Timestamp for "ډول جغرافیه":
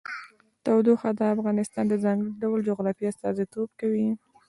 2.43-3.09